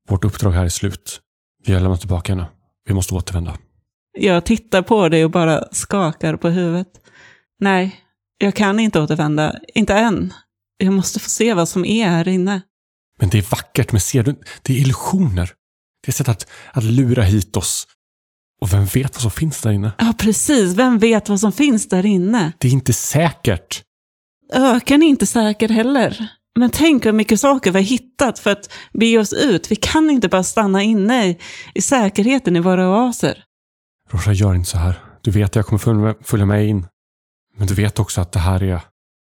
[0.09, 1.21] vårt uppdrag här är slut.
[1.65, 2.45] Vi har lämnat tillbaka henne.
[2.87, 3.57] Vi måste återvända.
[4.17, 6.87] Jag tittar på dig och bara skakar på huvudet.
[7.59, 8.04] Nej,
[8.37, 9.59] jag kan inte återvända.
[9.75, 10.33] Inte än.
[10.77, 12.61] Jag måste få se vad som är här inne.
[13.19, 14.35] Men det är vackert, men ser du?
[14.61, 15.51] Det är illusioner.
[16.05, 17.87] Det är sätt att, att lura hit oss.
[18.61, 19.91] Och vem vet vad som finns där inne?
[19.97, 20.73] Ja, precis.
[20.73, 22.51] Vem vet vad som finns där inne?
[22.57, 23.83] Det är inte säkert.
[24.53, 26.27] Öken är inte säker heller.
[26.59, 29.71] Men tänk hur mycket saker vi har hittat för att be oss ut.
[29.71, 31.37] Vi kan inte bara stanna inne i,
[31.73, 33.43] i säkerheten i våra oaser.
[34.11, 34.99] Rosha, gör inte så här.
[35.21, 36.87] Du vet att jag kommer följa med, följa med in.
[37.57, 38.81] Men du vet också att det här är,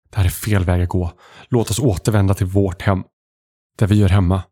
[0.09, 1.11] det här är fel väg att gå.
[1.49, 3.03] Låt oss återvända till vårt hem.
[3.77, 4.43] Där vi gör hemma.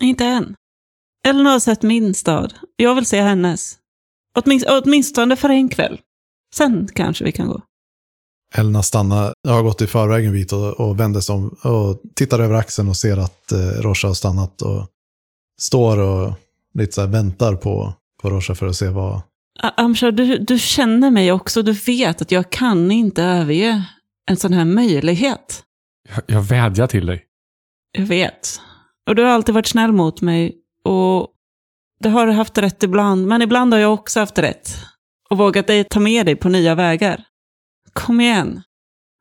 [0.00, 0.54] Inte än.
[1.26, 2.54] Elinor har sett min stad.
[2.76, 3.78] Jag vill se hennes.
[4.34, 6.00] Åtminst, åtminstone för en kväll.
[6.54, 7.62] Sen kanske vi kan gå.
[8.54, 12.00] Elna stannar, jag har gått i förväg en bit och, och vänder sig om och
[12.14, 14.86] tittar över axeln och ser att eh, Rosha har stannat och
[15.60, 16.32] står och
[16.74, 19.20] lite så här väntar på, på Rosha för att se vad...
[19.58, 21.62] Amshar, du, du känner mig också.
[21.62, 23.82] Du vet att jag kan inte överge
[24.26, 25.64] en sån här möjlighet.
[26.08, 27.24] Jag, jag vädjar till dig.
[27.92, 28.60] Jag vet.
[29.06, 30.54] Och du har alltid varit snäll mot mig.
[30.84, 31.28] Och
[32.00, 34.76] du har haft rätt ibland, men ibland har jag också haft rätt.
[35.30, 37.24] Och vågat dig ta med dig på nya vägar.
[37.92, 38.62] Kom igen.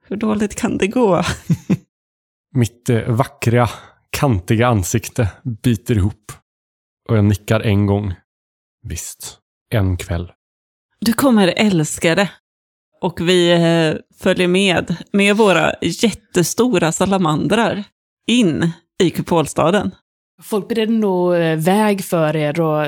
[0.07, 1.23] Hur dåligt kan det gå?
[2.55, 3.69] Mitt eh, vackra,
[4.09, 5.27] kantiga ansikte
[5.63, 6.31] biter ihop.
[7.09, 8.13] Och jag nickar en gång.
[8.87, 10.31] Visst, en kväll.
[10.99, 12.29] Du kommer älska det.
[13.01, 17.83] Och vi eh, följer med, med våra jättestora salamandrar,
[18.27, 18.71] in
[19.03, 19.95] i kupolstaden.
[20.43, 22.87] Folk bereder nog eh, väg för er och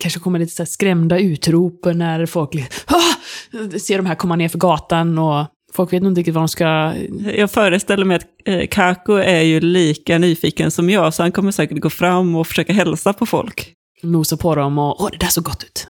[0.00, 2.50] kanske kommer lite så här skrämda utrop när folk
[2.86, 3.78] ah!
[3.78, 6.48] ser de här komma ner för gatan och folk vet nog inte riktigt vad de
[6.48, 6.94] ska...
[7.34, 11.50] Jag föreställer mig att eh, Kako är ju lika nyfiken som jag, så han kommer
[11.50, 13.72] säkert gå fram och försöka hälsa på folk.
[14.02, 15.86] Nosa på dem och åh, det där såg gott ut.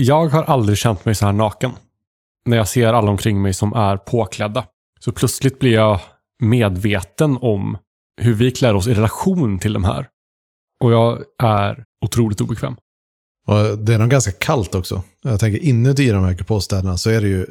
[0.00, 1.70] Jag har aldrig känt mig så här naken.
[2.44, 4.64] När jag ser alla omkring mig som är påklädda.
[5.00, 6.00] Så plötsligt blir jag
[6.42, 7.78] medveten om
[8.20, 10.08] hur vi klär oss i relation till de här.
[10.84, 12.76] Och jag är otroligt obekväm.
[13.46, 15.02] Och det är nog ganska kallt också.
[15.22, 17.46] Jag tänker inuti de här kupolstäderna så är det ju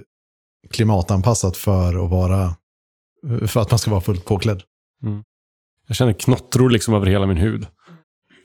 [0.71, 2.55] klimatanpassat för att vara
[3.47, 4.63] för att man ska vara fullt påklädd.
[5.88, 7.67] Jag känner knottror liksom över hela min hud.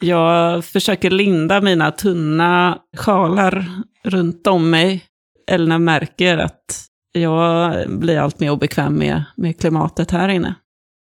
[0.01, 3.69] Jag försöker linda mina tunna sjalar
[4.05, 5.05] runt om mig.
[5.51, 10.55] Elna märker att jag blir allt mer obekväm med, med klimatet här inne.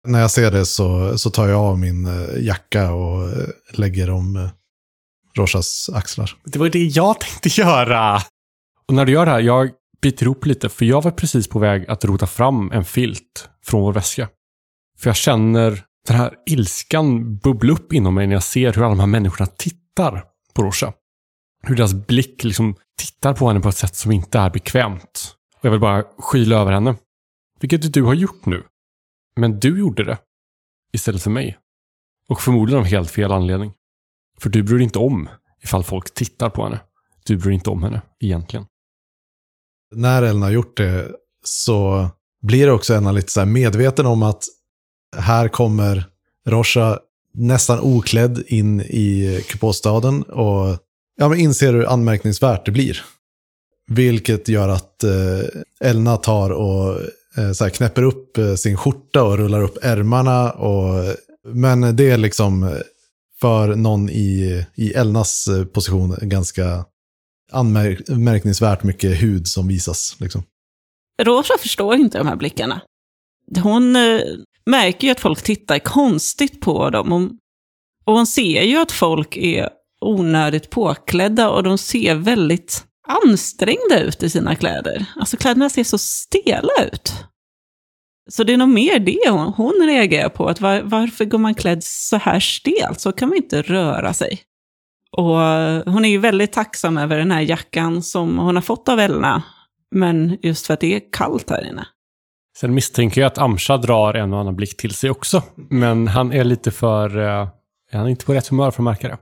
[0.08, 4.10] När jag ser det så, så tar jag av min eh, jacka och eh, lägger
[4.10, 4.50] om eh,
[5.38, 6.36] Roshas axlar.
[6.46, 8.22] Det var det jag tänkte göra!
[8.88, 9.70] Och när du gör det här, jag
[10.02, 13.82] biter ihop lite, för jag var precis på väg att rota fram en filt från
[13.82, 14.30] vår väska.
[15.00, 18.90] För jag känner den här ilskan bubbla upp inom mig när jag ser hur alla
[18.90, 20.94] de här människorna tittar på Rosha.
[21.68, 25.36] Hur deras blick liksom tittar på henne på ett sätt som inte är bekvämt.
[25.56, 26.96] Och jag vill bara skyla över henne.
[27.60, 28.64] Vilket du har gjort nu.
[29.36, 30.18] Men du gjorde det.
[30.94, 31.58] Istället för mig.
[32.30, 33.74] Och förmodligen av helt fel anledning.
[34.40, 35.30] För du bryr dig inte om
[35.64, 36.80] ifall folk tittar på henne.
[37.26, 38.66] Du bryr dig inte om henne, egentligen.
[39.96, 41.12] När Ellen har gjort det
[41.44, 42.08] så
[42.42, 44.44] blir det också Elna lite så här medveten om att
[45.18, 46.06] här kommer
[46.48, 47.00] Rosha
[47.34, 50.78] nästan oklädd in i kupolstaden och
[51.16, 53.02] ja, men inser hur anmärkningsvärt det blir.
[53.88, 57.00] Vilket gör att eh, Elna tar och
[57.38, 60.52] eh, så här, knäpper upp eh, sin skjorta och rullar upp ärmarna.
[60.52, 61.16] Och,
[61.54, 62.82] men det är liksom
[63.44, 66.86] för någon i, i Elnas eh, position ganska
[67.52, 70.16] anmärkningsvärt mycket hud som visas.
[70.20, 70.44] Liksom.
[71.22, 72.82] Rosa förstår inte de här blickarna.
[73.64, 74.22] Hon eh,
[74.66, 77.12] märker ju att folk tittar konstigt på dem.
[77.12, 77.38] Hon,
[78.06, 79.70] och hon ser ju att folk är
[80.04, 85.06] onödigt påklädda och de ser väldigt ansträngda ut i sina kläder.
[85.16, 87.14] Alltså kläderna ser så stela ut.
[88.30, 90.48] Så det är nog mer det hon, hon reagerar på.
[90.48, 93.00] Att var, varför går man klädd så här stelt?
[93.00, 94.42] Så kan man inte röra sig.
[95.18, 98.90] Och eh, hon är ju väldigt tacksam över den här jackan som hon har fått
[98.90, 99.44] av Elna.
[99.92, 101.88] Men just för att det är kallt här inne.
[102.58, 105.44] Sen misstänker jag att Amsha drar en och annan blick till sig också.
[105.56, 107.18] Men han är lite för...
[107.18, 107.48] Eh,
[107.92, 109.18] han är inte på rätt humör för att märka det.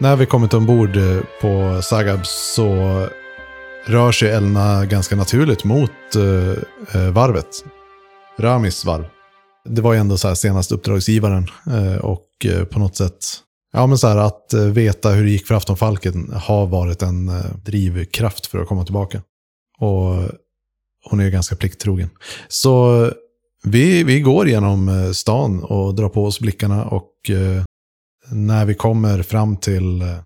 [0.00, 2.74] När vi kommit ombord eh, på Sagab så
[3.86, 7.46] rör sig Elna ganska naturligt mot eh, eh, varvet.
[8.38, 9.04] Ramis varv.
[9.64, 13.14] Det var ju ändå så här senast uppdragsgivaren eh, och eh, på något sätt
[13.72, 17.28] Ja, men så här att eh, veta hur det gick för Aftonfalken har varit en
[17.28, 19.22] eh, drivkraft för att komma tillbaka.
[19.78, 20.14] Och
[21.10, 22.10] hon är ju ganska plikttrogen.
[22.48, 23.10] Så
[23.64, 27.64] vi, vi går genom eh, stan och drar på oss blickarna och eh,
[28.30, 30.18] när vi kommer fram till eh,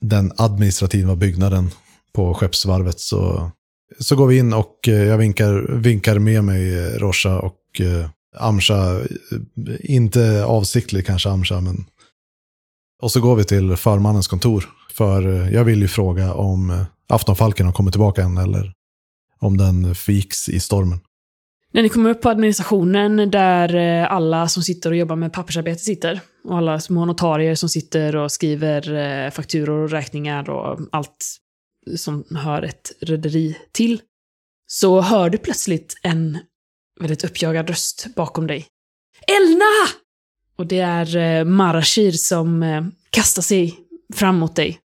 [0.00, 1.70] den administrativa byggnaden
[2.12, 3.50] på skeppsvarvet så,
[3.98, 7.54] så går vi in och eh, jag vinkar, vinkar med mig eh, Rosha och
[8.36, 9.00] Amsha.
[9.80, 11.84] Inte avsiktligt kanske Amsha, men...
[13.02, 14.64] Och så går vi till förmannens kontor.
[14.92, 15.22] För
[15.52, 18.72] jag vill ju fråga om Aftonfalken har kommit tillbaka än eller
[19.40, 21.00] om den förgicks i stormen.
[21.72, 23.74] När ni kommer upp på administrationen där
[24.06, 28.32] alla som sitter och jobbar med pappersarbete sitter och alla små notarier som sitter och
[28.32, 31.38] skriver eh, fakturor och räkningar och allt
[31.96, 34.00] som hör ett rederi till.
[34.66, 36.38] Så hör du plötsligt en
[37.00, 38.66] väldigt uppjagad röst bakom dig.
[39.26, 39.94] Elna!
[40.56, 43.74] Och det är eh, Marashir som eh, kastar sig
[44.14, 44.78] fram mot dig.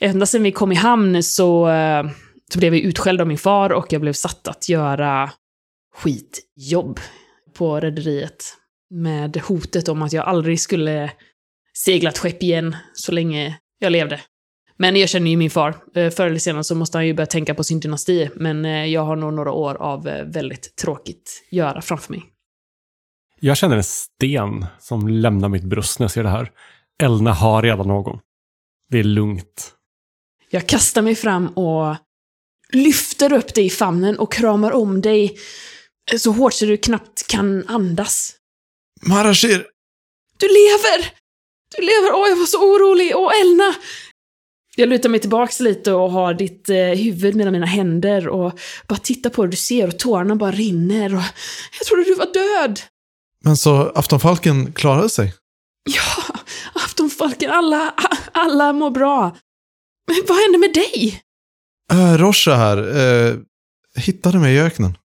[0.00, 2.10] Ända sedan vi kom i hamn så, eh,
[2.52, 5.30] så blev jag utskälld av min far och jag blev satt att göra
[5.94, 7.00] skitjobb
[7.54, 8.44] på rederiet.
[8.90, 11.10] Med hotet om att jag aldrig skulle
[11.74, 14.20] segla ett skepp igen så länge jag levde.
[14.76, 15.74] Men jag känner ju min far.
[15.94, 18.30] Eh, Förr eller senare så måste han ju börja tänka på sin dynasti.
[18.34, 22.24] Men eh, jag har nog några år av eh, väldigt tråkigt göra framför mig.
[23.40, 26.50] Jag känner en sten som lämnar mitt bröst när jag ser det här.
[27.02, 28.20] Elna har redan någon.
[28.90, 29.74] Det är lugnt.
[30.50, 31.96] Jag kastar mig fram och
[32.72, 35.36] lyfter upp dig i famnen och kramar om dig
[36.16, 38.37] så hårt så du knappt kan andas.
[39.00, 39.66] Marashir!
[40.36, 41.12] Du lever!
[41.76, 42.12] Du lever!
[42.14, 43.12] Åh, jag var så orolig!
[43.16, 43.74] Åh, Elna!
[44.76, 48.58] Jag lutar mig tillbaks lite och har ditt eh, huvud mellan mina händer och
[48.88, 51.22] bara tittar på det du ser och tårarna bara rinner och
[51.78, 52.80] jag trodde du var död!
[53.44, 55.34] Men så aftonfalken klarade sig?
[55.90, 56.36] Ja,
[56.74, 57.94] aftonfalken, alla,
[58.32, 59.36] alla mår bra.
[60.06, 61.22] Men vad hände med dig?
[61.92, 62.96] Äh, Rosha här,
[63.28, 63.36] äh,
[63.96, 64.98] hittade mig i öknen.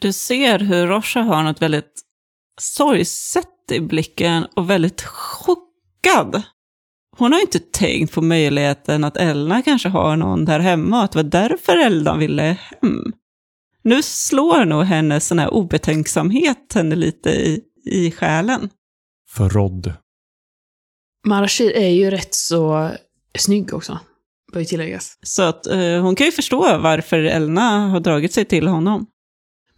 [0.00, 1.92] Du ser hur Rosha har något väldigt
[2.60, 6.42] sorgset i blicken och väldigt chockad.
[7.16, 11.12] Hon har inte tänkt på möjligheten att Elna kanske har någon där hemma och att
[11.12, 13.12] det var därför Elna ville hem.
[13.82, 18.70] Nu slår nog hennes sån här obetänksamhet henne lite i, i själen.
[19.30, 19.92] Förrådd.
[21.26, 22.90] Marashir är ju rätt så
[23.38, 23.98] snygg också,
[24.52, 25.18] bör ju tilläggas.
[25.22, 29.06] Så att eh, hon kan ju förstå varför Elna har dragit sig till honom.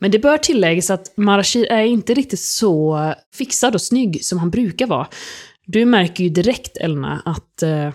[0.02, 4.50] Men det bör tilläggas att Marashir är inte riktigt så fixad och snygg som han
[4.50, 5.08] brukar vara.
[5.66, 7.90] Du märker ju direkt, Elna, att eh,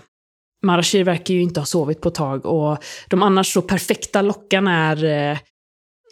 [0.62, 4.74] Marashir verkar ju inte ha sovit på ett tag och de annars så perfekta lockarna
[4.74, 5.38] är eh,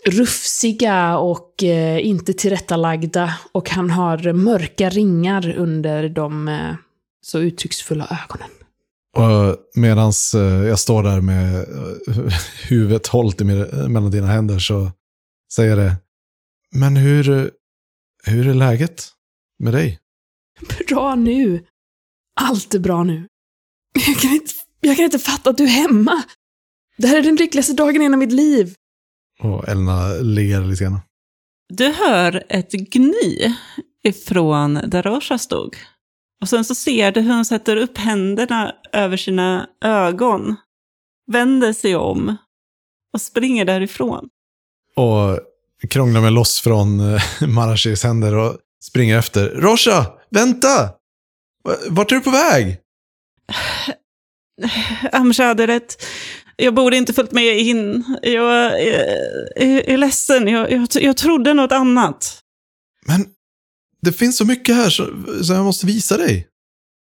[0.07, 6.75] rufsiga och eh, inte tillrättalagda och han har mörka ringar under de eh,
[7.27, 8.51] så uttrycksfulla ögonen.
[9.75, 12.35] Medan eh, jag står där med eh,
[12.69, 14.91] huvudet hållt mellan dina händer så
[15.57, 15.97] säger det.
[16.75, 17.51] Men hur,
[18.25, 19.09] hur är läget
[19.59, 19.99] med dig?
[20.89, 21.67] Bra nu.
[22.41, 23.29] Allt är bra nu.
[24.07, 26.23] Jag kan inte, jag kan inte fatta att du är hemma.
[26.97, 28.75] Det här är den lyckligaste dagen i hela mitt liv.
[29.39, 31.01] Och Elna ler lite grann.
[31.69, 33.55] Du hör ett gny
[34.05, 35.77] ifrån där Rosha stod.
[36.43, 40.57] Och sen så ser du hur hon sätter upp händerna över sina ögon,
[41.33, 42.37] vänder sig om
[43.13, 44.29] och springer därifrån.
[44.97, 45.41] Och
[45.89, 49.49] krånglar mig loss från eh, Marashirs händer och springer efter.
[49.49, 50.91] Rosha, vänta!
[51.89, 52.79] Vart är du på väg?
[55.13, 56.03] Amshad hade rätt.
[56.57, 58.05] Jag borde inte följt med in.
[58.23, 60.49] Jag är, är, är ledsen.
[60.49, 62.41] Jag, jag, jag trodde något annat.
[63.07, 63.27] Men
[64.03, 65.05] det finns så mycket här så,
[65.45, 66.49] så jag måste visa dig.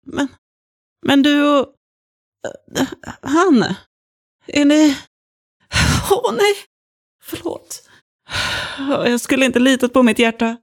[0.06, 0.28] Men,
[1.06, 1.68] men du och
[2.78, 2.86] äh,
[3.22, 3.74] han,
[4.46, 4.96] är ni...
[6.10, 6.54] Åh nej,
[7.24, 7.82] förlåt.
[8.78, 10.56] Jag skulle inte litat på mitt hjärta.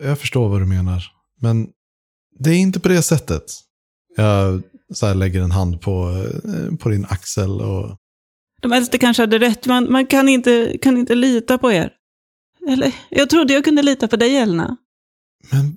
[0.00, 1.04] Jag förstår vad du menar.
[1.40, 1.68] Men
[2.38, 3.44] det är inte på det sättet.
[4.16, 4.62] Jag
[4.94, 7.96] så här, lägger en hand på, eh, på din axel och...
[8.62, 11.92] De äldste kanske hade rätt, man, man kan, inte, kan inte lita på er.
[12.68, 14.76] Eller, jag trodde jag kunde lita på dig, Elna.
[15.52, 15.76] Men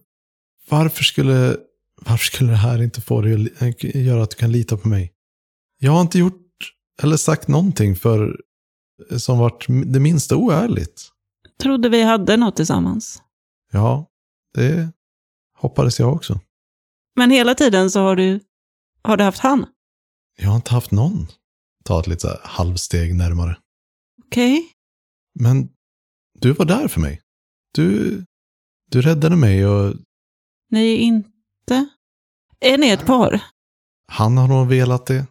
[0.70, 1.58] varför skulle,
[2.02, 4.88] varför skulle det här inte få dig att li- göra att du kan lita på
[4.88, 5.14] mig?
[5.80, 6.44] Jag har inte gjort
[7.02, 8.42] eller sagt någonting för
[9.18, 11.10] som varit det minsta oärligt.
[11.62, 13.22] Trodde vi hade något tillsammans.
[13.72, 14.06] Ja,
[14.54, 14.90] det
[15.58, 16.40] hoppades jag också.
[17.16, 18.40] Men hela tiden så har du,
[19.04, 19.66] har du haft han.
[20.38, 21.28] Jag har inte haft någon.
[21.86, 23.58] Ta ett lite så här halvsteg närmare.
[24.26, 24.72] Okej?
[25.40, 25.70] Men
[26.40, 27.22] du var där för mig.
[27.74, 28.24] Du,
[28.92, 29.96] du räddade mig och
[30.70, 31.90] Ni är inte...
[32.60, 33.42] Är ni ett par?
[34.12, 35.28] han har nog velat det.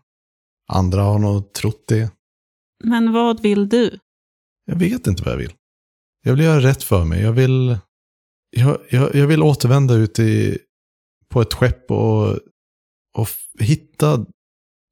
[0.68, 2.10] Andra har nog trott det.
[2.84, 3.98] Men vad vill du?
[4.64, 5.52] Jag vet inte vad jag vill.
[6.22, 7.22] Jag vill göra rätt för mig.
[7.22, 7.78] Jag vill,
[8.50, 10.58] jag, jag, jag vill återvända ut i,
[11.28, 12.38] på ett skepp och,
[13.14, 14.26] och hitta,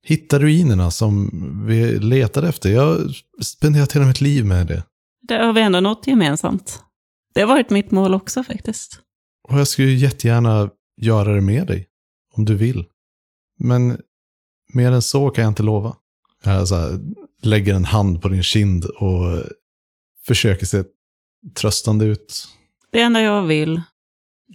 [0.06, 1.30] hitta ruinerna som
[1.66, 2.70] vi letade efter.
[2.70, 3.08] Jag har
[3.42, 4.82] spenderat hela mitt liv med det.
[5.28, 6.82] Det har vi ändå något gemensamt.
[7.34, 9.00] Det har varit mitt mål också faktiskt.
[9.48, 10.70] Och jag skulle jättegärna
[11.00, 11.88] göra det med dig.
[12.34, 12.84] Om du vill.
[13.58, 14.00] Men
[14.72, 15.96] mer än så kan jag inte lova.
[16.44, 17.00] Jag så här,
[17.46, 19.42] lägger en hand på din kind och
[20.26, 20.84] försöker se
[21.54, 22.48] tröstande ut.
[22.90, 23.82] Det enda jag vill,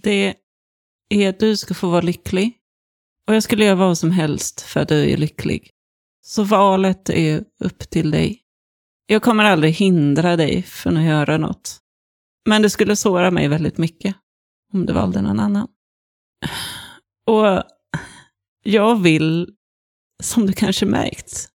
[0.02, 0.34] det
[1.08, 2.56] är att du ska få vara lycklig.
[3.28, 5.70] Och jag skulle göra vad som helst för att du är lycklig.
[6.22, 8.42] Så valet är upp till dig.
[9.06, 11.78] Jag kommer aldrig hindra dig från att göra något.
[12.48, 14.16] Men det skulle såra mig väldigt mycket
[14.72, 15.68] om du valde någon annan.
[17.26, 17.62] Och
[18.62, 19.54] jag vill,
[20.22, 21.48] som du kanske märkt,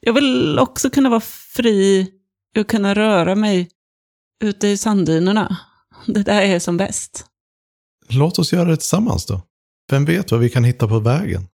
[0.00, 2.12] jag vill också kunna vara fri
[2.58, 3.70] och kunna röra mig
[4.44, 5.58] ute i sanddynerna.
[6.06, 7.26] Det där är som bäst.
[8.08, 9.42] Låt oss göra det tillsammans då.
[9.90, 11.48] Vem vet vad vi kan hitta på vägen?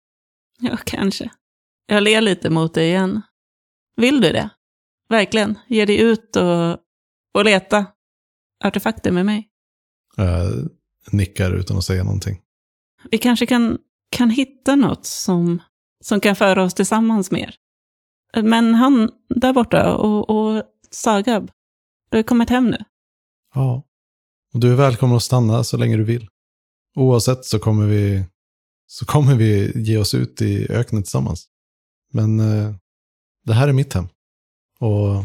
[0.60, 1.30] Ja, kanske.
[1.86, 3.22] Jag ler lite mot dig igen.
[3.96, 4.50] Vill du det?
[5.10, 5.60] Verkligen?
[5.68, 6.78] Ge dig ut och,
[7.34, 7.86] och leta
[8.64, 9.48] artefakter med mig?
[10.16, 10.70] Jag
[11.12, 12.42] nickar utan att säga någonting.
[13.12, 13.78] Vi kanske kan,
[14.12, 15.62] kan hitta något som,
[16.04, 17.56] som kan föra oss tillsammans mer.
[18.44, 21.52] Men han där borta och, och Sagab,
[22.10, 22.78] du har kommit hem nu.
[23.56, 23.84] Ja.
[24.54, 26.28] Och du är välkommen att stanna så länge du vill.
[26.96, 28.26] Oavsett så kommer vi,
[28.88, 31.48] så kommer vi ge oss ut i öknen tillsammans.
[32.14, 32.76] Men eh,
[33.46, 34.08] det här är mitt hem.
[34.80, 35.18] Och,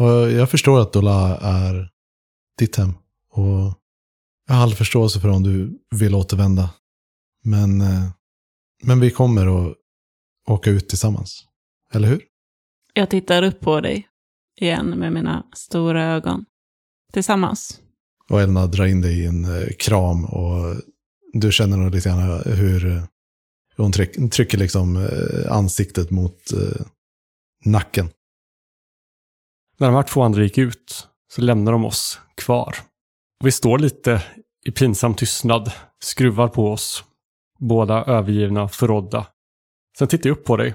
[0.00, 1.90] och jag förstår att Dola är
[2.58, 2.92] ditt hem.
[3.30, 3.74] Och
[4.46, 6.70] jag har all förståelse för om du vill återvända.
[7.44, 8.10] Men, eh,
[8.82, 9.76] men vi kommer att
[10.48, 11.47] åka ut tillsammans.
[11.94, 12.22] Eller hur?
[12.92, 14.08] Jag tittar upp på dig
[14.60, 16.44] igen med mina stora ögon.
[17.12, 17.80] Tillsammans.
[18.28, 20.76] Och Elna drar in dig i en eh, kram och
[21.32, 23.02] du känner nog lite grann hur, eh,
[23.76, 26.40] hon tryck, trycker liksom eh, ansiktet mot
[27.64, 28.10] nacken.
[29.78, 32.76] När de här två andra gick ut så lämnar de oss kvar.
[33.40, 34.22] Och vi står lite
[34.66, 37.04] i pinsam tystnad, skruvar på oss.
[37.58, 39.26] Båda övergivna, och förrådda.
[39.98, 40.74] Sen tittar jag upp på dig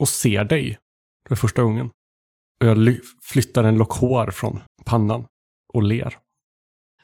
[0.00, 0.78] och ser dig
[1.28, 1.90] för första gången.
[2.60, 5.24] Och jag ly- flyttar en lock hår från pannan
[5.72, 6.18] och ler.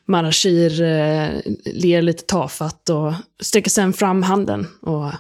[0.09, 4.67] Marashir eh, ler lite tafatt och sträcker sen fram handen.
[4.83, 5.13] Och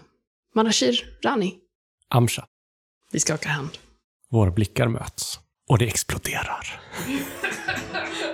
[0.55, 1.55] Marashir, Rani,
[2.09, 2.47] Amsha.
[3.13, 3.71] vi skakar hand.
[4.31, 5.41] Våra blickar möts.
[5.69, 6.81] Och det exploderar.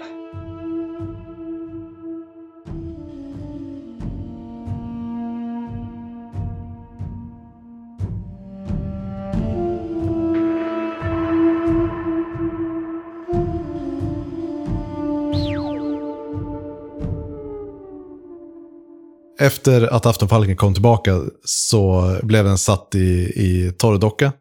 [19.42, 24.32] Efter att Aftonfalken kom tillbaka så blev den satt i, i torrdocka.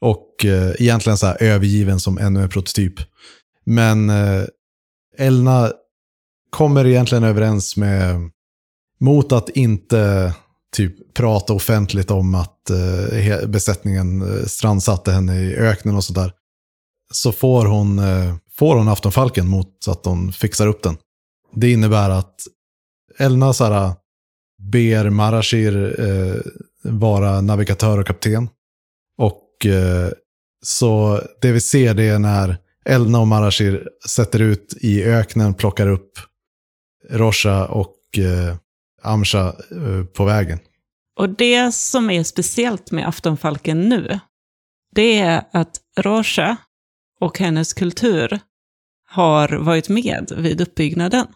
[0.00, 2.94] Och eh, egentligen så här övergiven som ännu en prototyp.
[3.64, 4.44] Men eh,
[5.18, 5.72] Elna
[6.50, 8.30] kommer egentligen överens med,
[9.00, 10.34] mot att inte
[10.76, 16.32] typ prata offentligt om att eh, besättningen eh, strandsatte henne i öknen och sådär.
[17.12, 20.96] Så får hon, eh, får hon Aftonfalken mot att hon fixar upp den.
[21.54, 22.34] Det innebär att
[23.18, 23.94] Elna så här,
[24.70, 26.40] ber Marashir eh,
[26.82, 28.48] vara navigatör och kapten.
[29.18, 30.10] Och eh,
[30.62, 35.86] så det vi ser det är när Elna och Marashir sätter ut i öknen, plockar
[35.86, 36.18] upp
[37.10, 38.56] Rosha och eh,
[39.02, 40.58] Amsha eh, på vägen.
[41.18, 44.20] Och det som är speciellt med Aftonfalken nu,
[44.94, 46.56] det är att Rosha
[47.20, 48.40] och hennes kultur
[49.08, 51.26] har varit med vid uppbyggnaden.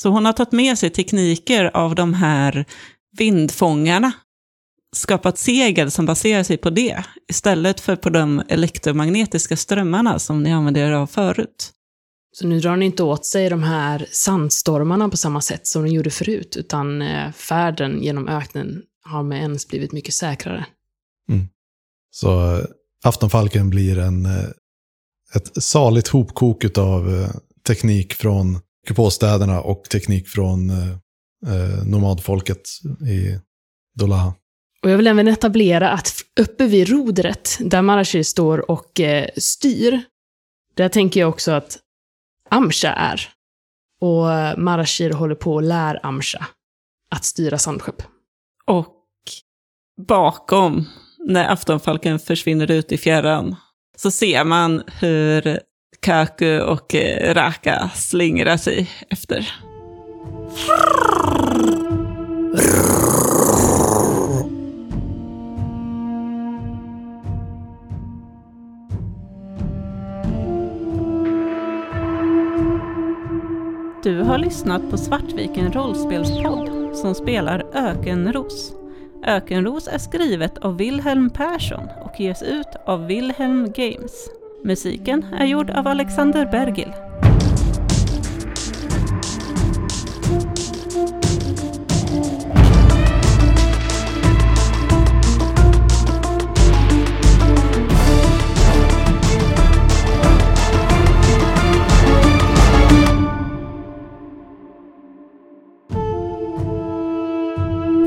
[0.00, 2.64] Så hon har tagit med sig tekniker av de här
[3.18, 4.12] vindfångarna,
[4.96, 10.52] skapat segel som baserar sig på det, istället för på de elektromagnetiska strömmarna som ni
[10.52, 11.72] använde er av förut.
[12.32, 15.92] Så nu drar ni inte åt sig de här sandstormarna på samma sätt som ni
[15.94, 20.66] gjorde förut, utan eh, färden genom öknen har med ens blivit mycket säkrare.
[22.10, 22.64] Så eh,
[23.04, 24.48] Aftonfalken blir en, eh,
[25.34, 27.28] ett saligt hopkok av
[27.66, 30.90] teknik från kupolstäderna och teknik från eh,
[31.46, 32.68] eh, nomadfolket
[33.08, 33.38] i
[33.98, 34.34] Dolaha.
[34.82, 40.02] Och jag vill även etablera att uppe vid rodret, där Marashir står och eh, styr,
[40.74, 41.78] där tänker jag också att
[42.50, 43.28] Amsha är.
[44.00, 46.46] Och eh, Marashir håller på och lär Amsha
[47.10, 48.02] att styra sandskepp.
[48.66, 48.94] Och
[50.00, 50.84] bakom,
[51.18, 53.56] när Aftonfalken försvinner ut i fjärran,
[53.96, 55.60] så ser man hur
[56.00, 59.52] Kaku och eh, Raka slingrar sig efter.
[74.02, 78.72] Du har lyssnat på Svartviken rollspelspodd som spelar Ökenros.
[79.24, 84.28] Ökenros är skrivet av Wilhelm Persson och ges ut av Wilhelm Games.
[84.66, 86.92] Musiken är gjord av Alexander Bergil.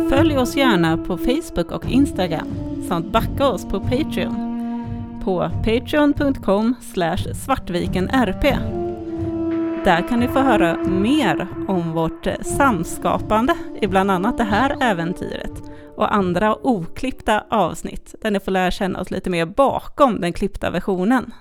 [0.10, 2.48] Följ oss gärna på Facebook och Instagram
[2.88, 4.49] samt backa oss på Patreon
[5.30, 6.76] på patreon.com
[7.34, 8.42] svartvikenrp.
[9.84, 15.52] Där kan ni få höra mer om vårt samskapande i bland annat det här äventyret
[15.96, 20.70] och andra oklippta avsnitt där ni får lära känna oss lite mer bakom den klippta
[20.70, 21.34] versionen.